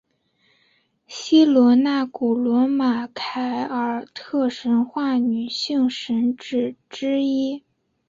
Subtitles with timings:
[1.05, 7.63] 希罗纳古罗马凯尔特神话女性神只之一。